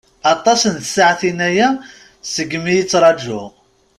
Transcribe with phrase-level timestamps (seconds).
[0.33, 1.69] Aṭas n tsaɛtin-aya
[2.33, 3.47] seg mi i ttṛajuɣ.